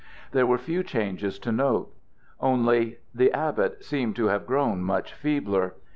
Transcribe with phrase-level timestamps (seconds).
[0.31, 1.91] There were few changes to note.
[2.39, 5.75] Only the abbot seemed to have grown much feebler.